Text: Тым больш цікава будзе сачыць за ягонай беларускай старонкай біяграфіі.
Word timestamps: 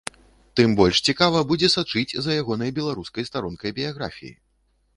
Тым 0.59 0.69
больш 0.79 1.01
цікава 1.11 1.43
будзе 1.51 1.69
сачыць 1.75 2.17
за 2.27 2.31
ягонай 2.39 2.73
беларускай 2.81 3.29
старонкай 3.31 3.75
біяграфіі. 3.79 4.33